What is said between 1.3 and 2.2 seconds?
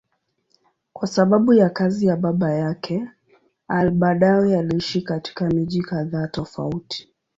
ya kazi ya